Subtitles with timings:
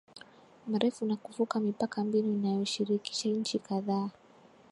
[0.67, 4.09] mrefu na kuvuka mipaka mbinu inayoshirikisha nchi kadhaa